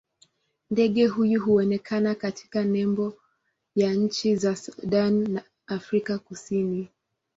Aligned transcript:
Ndege 0.69 1.07
huyu 1.07 1.41
huonekana 1.41 2.15
katika 2.15 2.63
nembo 2.63 3.13
ya 3.75 3.93
nchi 3.93 4.35
za 4.35 4.55
Sudan 4.55 5.31
na 5.31 5.41
Afrika 5.67 6.19
Kusini. 6.19 6.89